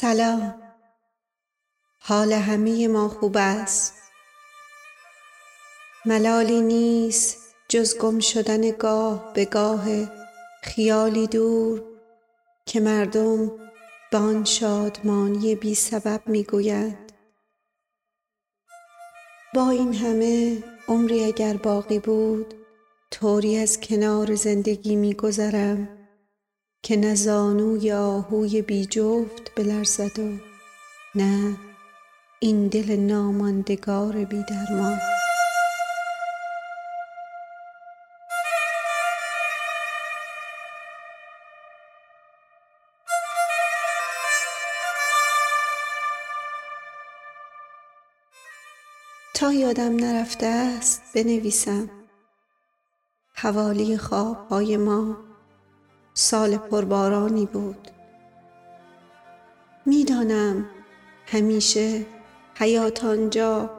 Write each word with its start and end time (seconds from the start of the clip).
سلام. 0.00 0.54
حال 1.98 2.32
همه 2.32 2.88
ما 2.88 3.08
خوب 3.08 3.36
است. 3.36 3.94
ملالی 6.06 6.60
نیست 6.60 7.54
جز 7.68 7.98
گم 7.98 8.18
شدن 8.18 8.70
گاه 8.70 9.32
به 9.32 9.44
گاه 9.44 9.84
خیالی 10.62 11.26
دور 11.26 11.82
که 12.66 12.80
مردم 12.80 13.52
به 14.12 14.18
آن 14.18 14.44
شادمانی 14.44 15.54
بی 15.54 15.74
سبب 15.74 16.22
می 16.26 16.44
گویند 16.44 17.12
با 19.54 19.70
این 19.70 19.94
همه 19.94 20.62
عمری 20.88 21.24
اگر 21.24 21.56
باقی 21.56 21.98
بود 21.98 22.54
طوری 23.10 23.58
از 23.58 23.80
کنار 23.80 24.34
زندگی 24.34 24.96
می 24.96 25.14
گذرم. 25.14 25.95
که 26.86 26.96
نه 26.96 27.14
زانوی 27.14 27.92
آهوی 27.92 28.62
بی 28.62 28.86
جفت 28.86 29.54
بلرزد 29.54 30.18
و 30.18 30.38
نه 31.14 31.56
این 32.40 32.68
دل 32.68 32.96
ناماندگار 32.96 34.24
بی 34.24 34.44
درمان. 34.48 34.98
تا 49.34 49.52
یادم 49.52 49.96
نرفته 49.96 50.46
است 50.46 51.02
بنویسم. 51.14 51.90
حوالی 53.34 53.98
خوابهای 53.98 54.76
ما 54.76 55.25
سال 56.18 56.56
پربارانی 56.56 57.46
بود. 57.46 57.88
می‌دانم 59.86 60.66
همیشه 61.26 62.06
حیات 62.54 63.04
آنجا 63.04 63.70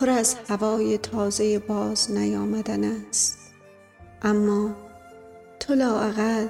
پر 0.00 0.10
از 0.10 0.36
هوای 0.48 0.98
تازه 0.98 1.58
باز 1.58 2.10
نیامدن 2.10 2.84
است. 2.84 3.38
اما 4.22 4.70
تو 5.60 5.74
لااقل 5.74 6.46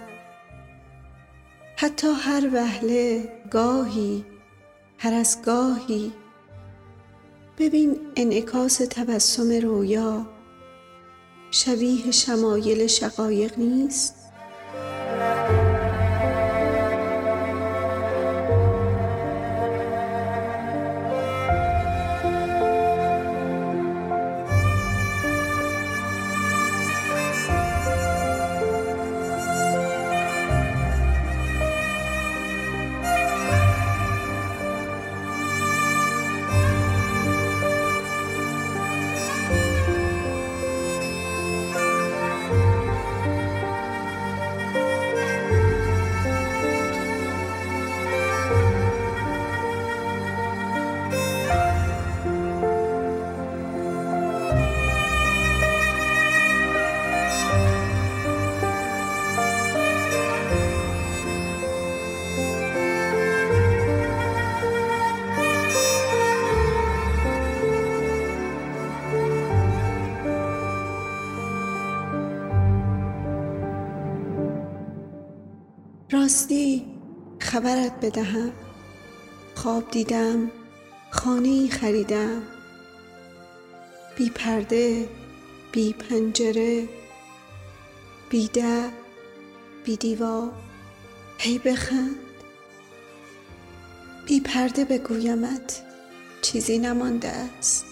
حتی 1.77 2.09
هر 2.09 2.51
وهله 2.53 3.33
گاهی 3.51 4.25
هر 4.99 5.15
از 5.15 5.39
گاهی 5.45 6.13
ببین 7.59 7.97
انعکاس 8.17 8.77
تبسم 8.77 9.51
رویا. 9.63 10.27
شبیه 11.51 12.11
شمایل 12.11 12.87
شقایق 12.87 13.59
نیست. 13.59 14.20
راستی 76.13 76.87
خبرت 77.39 77.93
بدهم. 78.05 78.53
خواب 79.55 79.91
دیدم 79.91 80.51
خانه 81.11 81.69
خریدم. 81.69 82.43
بی 84.17 84.31
پرده 84.31 85.09
بی 85.73 85.93
پنجره 85.93 86.89
بی 88.31 88.49
در 88.49 88.89
بی 89.85 89.97
دیوار. 89.97 90.53
هی 91.39 91.59
بخند. 91.59 92.17
بی 94.27 94.41
پرده 94.41 94.85
بگویمت 94.85 95.83
چیزی 96.43 96.79
نمانده 96.79 97.29
است. 97.29 97.87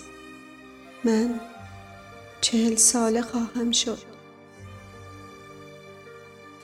من 1.04 1.40
چهل 2.40 2.76
ساله 2.76 3.22
خواهم 3.22 3.72
شد. 3.72 4.07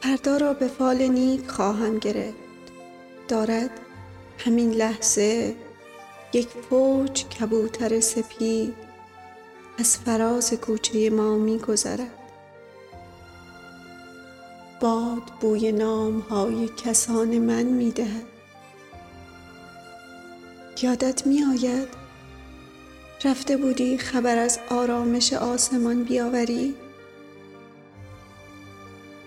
فردا 0.04 0.36
را 0.36 0.52
به 0.52 0.68
فال 0.68 1.02
نیک 1.02 1.50
خواهم 1.50 1.98
گرفت. 1.98 2.36
دارد 3.28 3.70
همین 4.38 4.70
لحظه 4.70 5.54
یک 6.32 6.48
فوج 6.48 7.24
کبوتر 7.24 8.00
سپید 8.00 8.74
از 9.78 9.98
فراز 9.98 10.52
کوچه 10.52 11.10
ما 11.10 11.36
می 11.36 11.58
گذرد. 11.58 12.10
باد 14.80 15.22
بوی 15.40 15.72
نام 15.72 16.18
های 16.18 16.68
کسان 16.68 17.38
من 17.38 17.62
می 17.62 17.90
دهد. 17.90 18.26
یادت 20.82 21.26
می 21.26 21.44
آید؟ 21.44 21.88
رفته 23.24 23.56
بودی 23.56 23.98
خبر 23.98 24.38
از 24.38 24.58
آرامش 24.70 25.32
آسمان 25.32 26.04
بیاوری؟ 26.04 26.74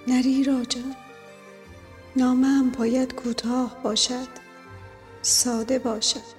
نری 0.08 0.44
راجا. 0.44 0.82
نامم 2.16 2.70
باید 2.70 3.16
کوتاه 3.16 3.78
باشد 3.84 4.28
ساده 5.22 5.80
باشد. 5.80 6.38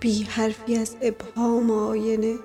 بی 0.00 0.22
حرفی 0.22 0.76
از 0.76 0.96
ابهام 1.00 1.70
آینه 1.70 2.36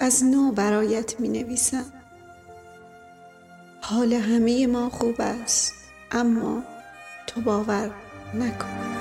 از 0.00 0.24
نو 0.24 0.52
برایت 0.52 1.20
می 1.20 1.28
نویسم 1.28 1.92
حال 3.82 4.12
همه 4.12 4.66
ما 4.66 4.90
خوب 4.90 5.14
است 5.18 5.74
اما 6.12 6.62
تو 7.26 7.40
باور 7.40 7.90
نکن. 8.34 8.95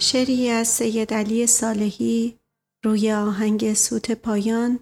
شعری 0.00 0.50
از 0.50 0.68
سید 0.68 1.14
علی 1.14 1.46
صالحی 1.46 2.38
روی 2.84 3.12
آهنگ 3.12 3.74
سوت 3.74 4.12
پایان 4.12 4.80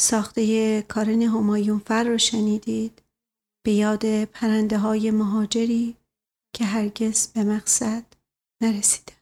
ساخته 0.00 0.82
کارن 0.82 1.22
همایون 1.22 1.78
فر 1.78 2.04
رو 2.04 2.18
شنیدید. 2.18 3.02
به 3.64 3.72
یاد 3.72 4.24
پرنده 4.24 4.78
های 4.78 5.10
مهاجری 5.10 5.96
که 6.54 6.64
هرگز 6.64 7.28
به 7.28 7.44
مقصد 7.44 8.04
نرسیده. 8.62 9.17